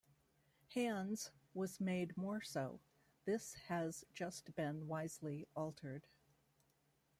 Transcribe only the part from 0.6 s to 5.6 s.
"Hands" was made more so; this has just been wisely